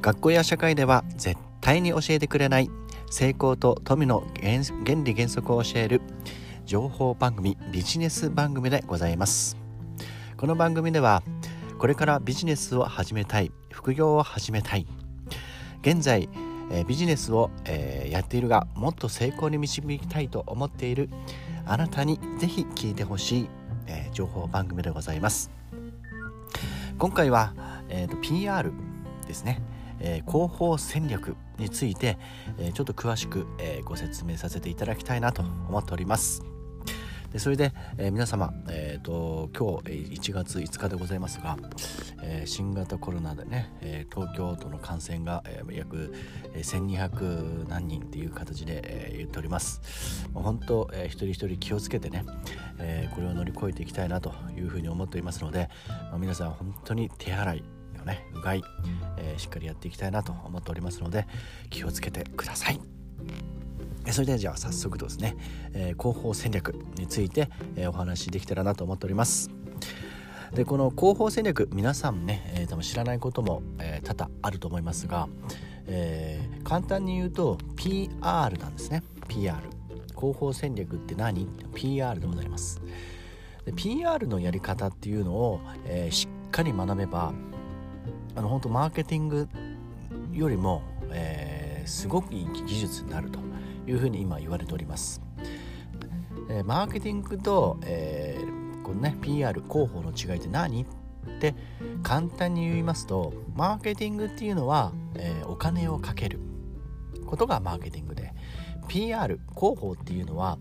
[0.00, 2.70] 学校や社会では絶対に教えてくれない
[3.10, 4.62] 成功と富の原
[5.02, 6.00] 理原則を教える
[6.66, 9.56] 情報番組ビジネス番組でございます。
[10.36, 11.22] この番組では
[11.78, 14.86] これからビジネスを始めたい副業を始めたい。
[15.80, 16.28] 現在
[16.86, 17.50] ビジネスを、
[18.10, 21.08] やっているがもっと成功に導きたいと思っている
[21.64, 23.48] あなたにぜひ聞いてほしい、
[24.12, 25.50] 情報番組でございます。
[26.98, 27.54] 今回は、
[27.88, 28.72] えーと、PR
[29.26, 29.60] ですね、
[30.00, 32.18] えー、広報戦略について、
[32.58, 36.42] えー、ちょっと詳しく、えー、ご説明させていただきたいなと思っております。
[37.32, 41.58] でそれで、えー、皆様、えーと、今日1月5日でございますが、
[42.22, 46.14] えー、新型コロナでね、えー、東京都の感染が、えー、約
[46.54, 50.26] 1200何人っていう形で、えー、言っております。
[50.32, 52.24] 本当、えー、一人一人気をつけてね、
[52.78, 57.64] えー、これを乗り越えていきたいなというふうに思っていますので、まあ、皆さん本当に手洗い
[58.08, 58.64] ねうがい、
[59.16, 61.26] えー、しっかりやっていきたいなと思っておりますので
[61.70, 62.80] 気をつけてください。
[64.12, 65.36] それではじゃあ早速ですね、
[65.74, 69.50] えー、広報戦略について、えー、お話しできたらなと思っております。
[70.54, 75.28] でこの広報戦略皆さんね、えー、多分知らないことも、えー、多々あると思いますが、
[75.86, 79.02] えー、簡単に言うと PR なんですね。
[79.28, 79.58] PR
[80.16, 82.80] 広報戦略って何？PR でございます。
[83.66, 87.32] で PR のやり方っていうのを、えー、しっかり学べば
[88.38, 89.48] あの本当マーケティング
[90.32, 93.40] よりも、えー、すごくいい技術になると
[93.84, 95.20] いうふうに今言われております。
[96.48, 100.86] えー、マーケティングと、えー、このね PR 広報の違いって何っ
[101.40, 101.56] て
[102.04, 106.38] 簡単に言いますとマーケティングっていうのは、えー、お金をかける
[107.26, 108.34] ことがマーケティングで
[108.86, 110.58] PR 広報っていうのは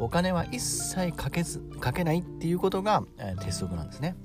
[0.00, 4.16] お金は一切かけずかけないっていうことが、えー、鉄則なんですね。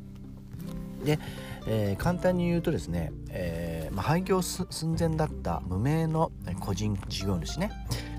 [1.05, 1.19] で、
[1.67, 7.71] えー、簡単に言うとですね、えーまあ、廃業寸前だった無名の個人事業主ね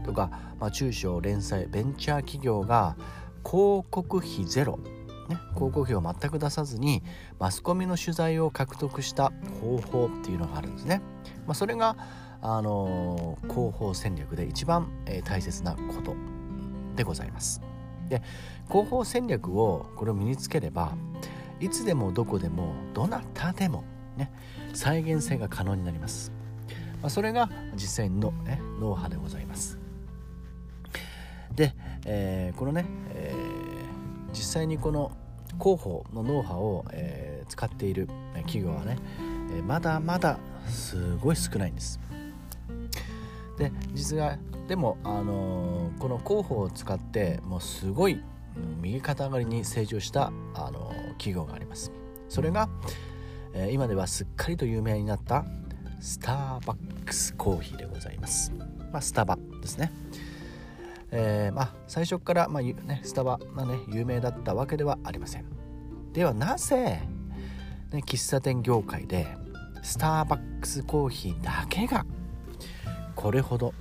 [0.04, 2.96] とか、まあ、中小連載ベンチャー企業が
[3.44, 4.78] 広告費ゼロ、
[5.28, 7.02] ね、広告費を全く出さずに
[7.38, 11.00] マスコミの取材を獲得した方法っていうのがあるんですね。
[11.46, 11.96] まあ、それが
[12.42, 16.14] あのー、広報戦略で一番、えー、大切なこと
[16.94, 17.60] でございます。
[18.08, 18.22] で
[18.68, 20.92] 広報戦略をこれを身につければ
[21.60, 23.84] いつでもどこでもどなたでも
[24.16, 24.30] ね
[24.74, 26.32] 再現性が可能になります。
[27.02, 29.78] まあ、それが実際の、ね、ノウハウでございます。
[31.54, 31.74] で、
[32.04, 35.12] えー、このね、えー、実際にこの
[35.58, 38.98] 広報のノウハウを、えー、使っている企業はね、
[39.56, 40.38] えまだまだ
[40.68, 42.00] すごい少ないんです。
[43.58, 44.36] で実は
[44.68, 48.20] でも、あのこの広報を使ってもうすごい
[48.80, 51.92] 右肩上がりに成長した、あの企業があります。
[52.28, 52.68] それが、
[53.52, 55.44] え今ではすっかりと有名になった
[56.00, 58.52] スターバックスコーヒーでございます。
[58.92, 59.92] まあ、スタバですね。
[61.10, 65.44] えー、まあ、最初から、まあね、スタバがね有名だったわけではありません
[66.12, 67.00] ではなぜ、
[67.92, 69.26] ね、喫茶店業界で
[69.82, 72.04] スターバックスコーヒーだけが
[73.14, 73.72] これほど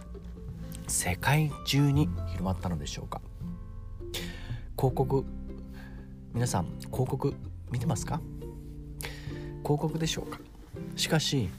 [0.87, 3.21] 世界中に広まったのでしょうか
[4.77, 5.25] 広告
[6.33, 7.33] 皆さん広告
[7.71, 8.19] 見てますか？
[9.63, 10.39] 広告でしょうか？
[10.95, 11.49] しかし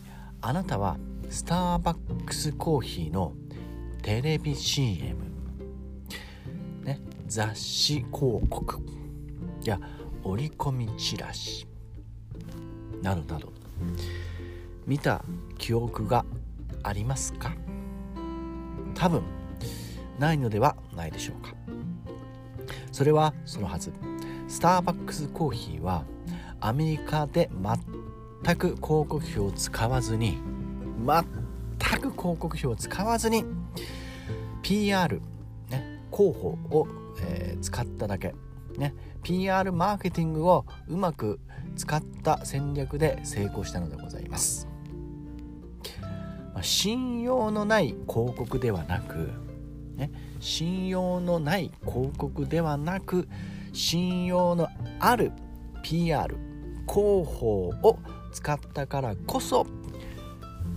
[0.43, 0.99] あなたは
[1.31, 3.32] スターバックスコーヒーの
[4.03, 5.16] テレビ CM
[6.84, 8.81] ね雑誌広告
[9.65, 9.81] や
[10.22, 11.66] 折り込みチラシ
[13.03, 13.53] などなど
[14.87, 15.25] 見た
[15.59, 16.25] 記憶が
[16.83, 17.53] ありますか？
[18.94, 19.22] 多分
[20.19, 21.54] ないのではないでしょうか。
[22.92, 23.92] それはそのはず。
[24.48, 26.04] スターバックスコーヒーは
[26.60, 27.50] アメリカで
[28.44, 30.38] 全く広告費を使わずに
[31.04, 33.44] 全く広告費を使わずに
[34.62, 35.20] PR、
[35.69, 36.86] ね、広報を
[37.20, 38.34] えー、使っただけ、
[38.78, 41.41] ね、PR マーケティングをうまく
[41.77, 44.68] 使った戦略で成功したのでございます、
[46.62, 49.30] 信用のない広告ではなく、
[49.97, 50.10] ね、
[50.41, 53.28] 信用のない広告ではなく
[53.72, 54.69] 信用の
[55.01, 55.33] ある
[55.83, 56.37] PR
[56.89, 57.98] 広報を
[58.33, 59.65] 使ったからこそ、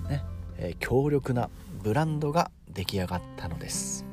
[0.10, 0.24] ね
[0.58, 1.50] え、強力な
[1.84, 4.06] ブランドが出来上がったのです。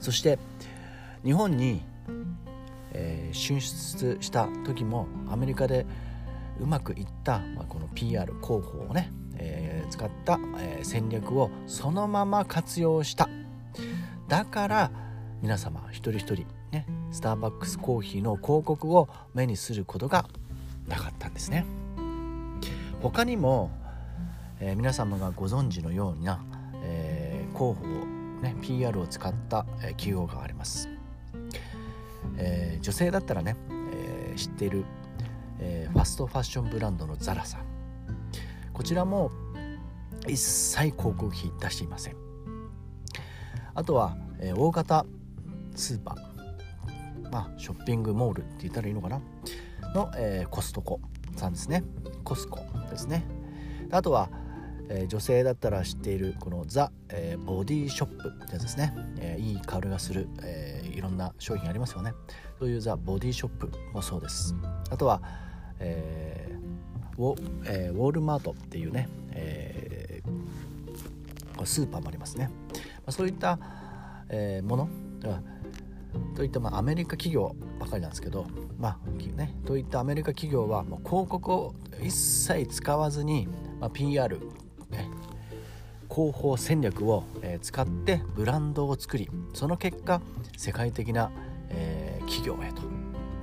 [0.00, 0.38] そして
[1.24, 1.82] 日本に、
[2.92, 5.86] えー、進出した時もアメリカで
[6.60, 13.28] うまくいった、まあ、この PR 広報をね、えー、使った、えー、戦略をそのまま活用した。
[14.28, 14.90] だから
[15.40, 20.26] 皆様一人一人ねスターバックスコーヒーの広告を目にすることが
[20.86, 21.64] なかったんですね。
[23.00, 23.70] 他にも
[24.64, 26.40] えー、皆様がご存知のような、
[26.84, 27.86] えー、広報、
[28.42, 30.88] ね、PR を使った、え企業があります、
[32.38, 33.56] え女性だったらね、
[33.92, 34.84] え知っている、
[35.58, 37.62] えファストファッションブランドのザラさん。
[38.72, 39.32] こちらも
[40.28, 42.21] 一切広告費出していません。
[43.74, 45.06] あとは、え大型
[45.74, 47.30] スーパー。
[47.30, 49.20] まあショッピングモールって言ったらいいのかな？
[49.94, 51.00] の、えー、コストコ
[51.36, 51.82] さんですね。
[52.24, 52.60] コスコ
[52.90, 53.24] ですね。
[53.90, 54.28] あとは、
[54.88, 62.12] えー、女性だったら知っているこのザ、えー、ボディショップってやつですね、えいい香りがする、えいろんな商品ありますよね。
[62.58, 64.54] そういうザ・ボディショップもそうです。
[64.90, 65.22] あとは、
[65.78, 66.54] え
[67.16, 70.32] ウォえウォールマートっていうね、えー
[71.64, 72.50] スーパーもありますね、
[73.06, 73.58] あ、そういった
[74.32, 74.88] えー、もの
[76.34, 78.46] といったまあアメリカ企業ばかりなんですけど、
[78.78, 83.46] まあね、といったアメリカ企業はもう広告を一切使わずに、
[83.78, 84.38] まあ、PR、
[84.90, 85.08] ね、
[86.10, 90.20] 広報戦略を、えー、使ってブランドを作りその結果
[90.56, 91.30] 世界的な、
[91.68, 92.82] えー、企業へと、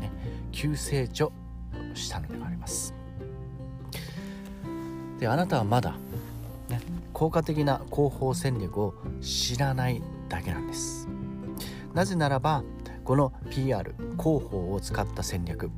[0.02, 0.12] ね、
[0.52, 1.32] 急成長
[1.94, 2.94] したのであります。
[5.20, 5.96] であなたはまだ、
[6.70, 6.80] ね、
[7.20, 11.06] 効果的な広報戦略を知らないだけなんです。
[11.94, 12.64] なぜならば
[13.04, 15.70] この PR 広報を使った戦略。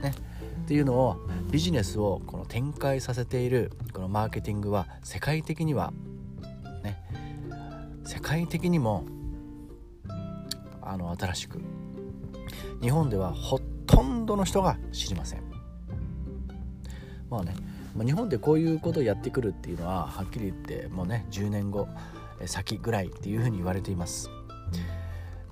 [0.00, 0.14] ね。
[0.62, 1.18] っていうのを
[1.50, 5.92] ビジネスをこの展開させているこのマーケティングは世界的には
[6.82, 6.96] ね。
[8.06, 9.04] 世界的にも
[10.80, 11.60] あの新しく。
[12.80, 15.42] 日本ではほとんどの人が知りません。
[17.28, 17.73] まあね。
[17.94, 21.88] ま日本でこういうことをやってくるっていうのははっきり言ってもうね10年後
[22.46, 24.30] 先ぐらいっていうふうに言われています。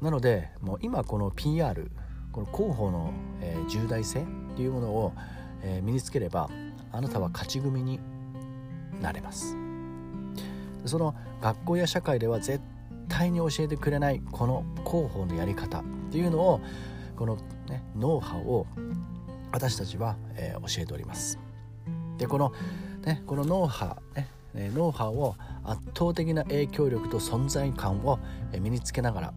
[0.01, 1.91] なのでもう今この PR
[2.33, 3.13] この広報の、
[3.43, 4.25] え、重大性っ
[4.57, 5.13] ていうものを、
[5.63, 6.49] え、身につければ
[6.91, 8.01] あなたは勝ち組に
[9.01, 9.57] なれます。
[10.87, 12.61] その学校や社会では絶
[13.09, 16.61] 対に教えてくれないこの広報のやり方っていうのを
[17.15, 17.37] この、
[17.69, 18.67] ね、ノウハウを
[19.53, 21.39] 私たちは、え、教えております。
[22.23, 22.53] でこの,、
[23.05, 24.29] ね、このノウハウ、ね、
[24.73, 25.35] ノウハウを
[25.65, 28.21] 圧倒的な影響力と存在感を
[28.61, 29.35] 身につけながら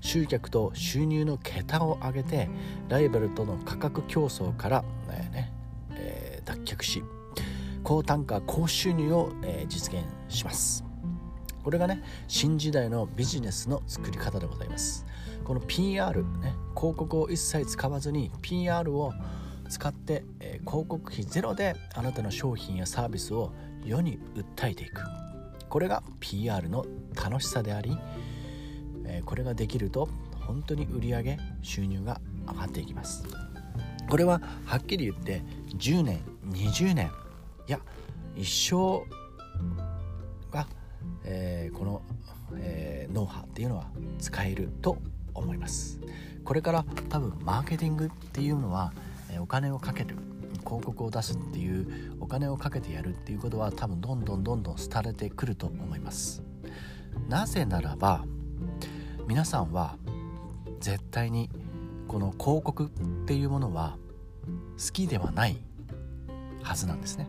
[0.00, 2.48] 集客と収入の桁を上げて
[2.88, 5.52] ライバルとの価格競争から、ね
[5.94, 7.02] えー、脱却し
[7.82, 10.84] 高単価高収入を、えー、実現します。
[11.64, 15.04] これがね新時代のビジネスの作り方でございます。
[15.42, 19.12] この PR ね広告を一切使わずに PR を
[19.68, 23.52] 使って、えー、広告費ゼロであなたの商品やサービスを
[23.84, 25.02] 世に訴えていく。
[25.68, 27.96] これが PR の楽しさであり、
[29.04, 30.08] えー、これができると
[30.40, 33.24] 本当に売上収入が上がっていきます。
[34.08, 35.42] これははっきり言って
[35.76, 37.10] 10年20年
[37.68, 37.78] いや
[38.34, 39.04] 一生
[40.50, 40.66] が、
[41.24, 42.02] えー、この、
[42.56, 44.96] えー、ノウハウっていうのは使えると
[45.34, 46.00] 思います。
[46.44, 48.94] これから多分マーケティングっていうのは
[49.38, 50.16] お金をかける。
[50.68, 56.42] 広告を出すっていうお金をかけてやるっていうことは多分どんどんどんどん廃れてくると思います。
[57.28, 58.24] なぜならば
[59.26, 59.96] 皆さんは
[60.80, 61.50] 絶対に
[62.06, 62.88] この広告っ
[63.26, 63.96] ていうものは
[64.54, 65.58] 好きではない
[66.62, 67.28] はずなんですね。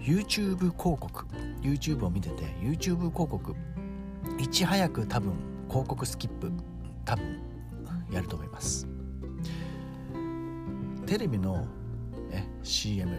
[0.00, 1.26] YouTube 広告
[1.62, 3.54] YouTube を見てて YouTube 広告
[4.38, 5.32] いち早く多分
[5.68, 6.50] 広告スキップ
[7.04, 7.40] 多分
[8.10, 8.89] やると思います。
[11.10, 11.66] テレビの、
[12.30, 13.10] ね、CM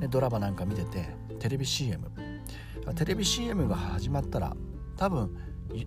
[0.00, 2.10] でドラマなんか見ててテレビ CM
[2.96, 4.56] テレビ CM が始まったら
[4.96, 5.38] 多分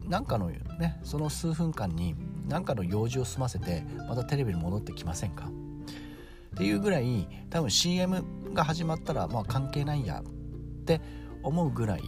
[0.07, 2.15] なんかのねその数分間に
[2.47, 5.47] 何かの用事を済ませてまたテレビに戻ってきませんか？
[5.47, 8.23] っていうぐらい多分 CM
[8.53, 11.01] が始まったらまあ関係ないやって
[11.43, 12.03] 思うぐらい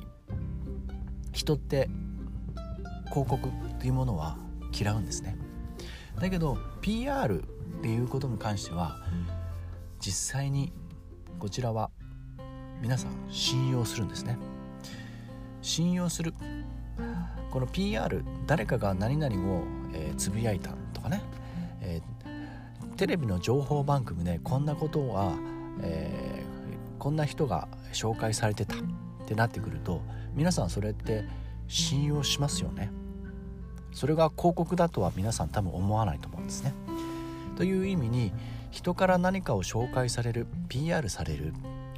[1.34, 1.90] 人って
[3.10, 3.52] 広告っ
[3.82, 4.38] ていうものは
[4.72, 5.36] 嫌うんですね。
[6.20, 8.98] だけど PR っていうことに関しては
[10.00, 10.72] 実際に
[11.40, 11.92] こちらは
[12.82, 14.38] 皆さん信用するんですね。
[15.62, 16.34] 信用する
[17.52, 21.24] この PR 誰かが何々を、えー、つぶやいたとかね、
[21.82, 25.34] えー、テレビの情報番組でこんなことは、
[25.82, 28.78] えー、こんな人が紹介されてたっ
[29.26, 30.02] てなってくると
[30.36, 31.26] 皆さんそれって
[31.68, 32.92] 信用しますよね。
[33.96, 36.74] それが広告だとは皆さん多分思わないと思うんですね。
[37.56, 38.34] という意味に
[38.70, 41.54] 人から何かを紹介される PR される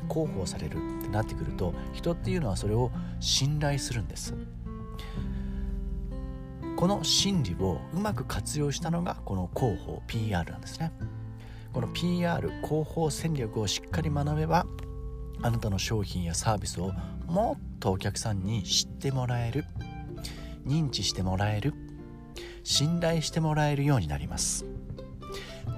[0.07, 4.35] 広報されるってなってくると人っていうのはそれを信頼するんです。
[6.77, 10.91] この心理をうまく活用したのがこの広報 PR なんですね。
[11.73, 14.67] この PR 広報戦略をしっかり学べば
[15.41, 16.91] あなたの商品やサービスを
[17.25, 19.65] もっとお客さんに知ってもらえる
[20.67, 21.73] 認知してもらえる
[22.67, 24.65] 信頼してもらえるようになります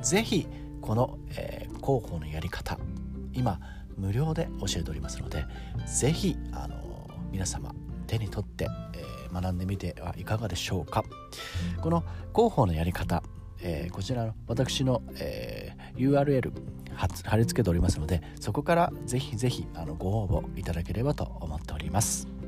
[0.02, 0.48] 是非
[0.82, 2.80] この、えー、広報のやり方
[3.32, 3.60] 今
[3.96, 5.46] 無料で教えておりますので
[5.86, 7.76] 是非あの皆様
[8.08, 11.06] 手に取って、えー、学んでみてはいかがでしょうか
[11.80, 12.04] この
[12.36, 13.22] 広報のやり方、
[13.62, 16.52] えー、こちらの私の、え、URL
[16.96, 22.39] 貼り付けておりますのでそこからぜひぜひあのご応募いただければと思っております。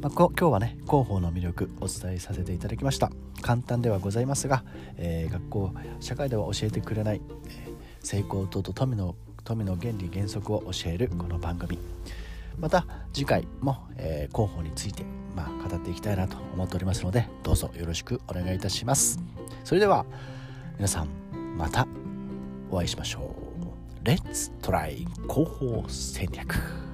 [0.00, 3.10] まあ、今日はね広報の魅力お伝えさせていただきました。
[3.42, 4.64] 簡単ではございますが、
[4.96, 7.68] えー、学校社会では教えてくれない、え、
[8.02, 9.14] 成功と富の
[9.44, 11.78] 富の原理原則を教えるこの番組。
[12.58, 15.04] また次回も、えー、広報について、
[15.34, 19.18] まあ、語っていきたいなと思っておりますのでどうぞよろしくお願いいたします。
[19.64, 20.04] それでは
[20.76, 21.08] 皆さん
[21.56, 21.86] また
[22.70, 23.34] お会いしましょ
[24.02, 24.04] う。
[24.04, 26.89] Let's try 広報戦略。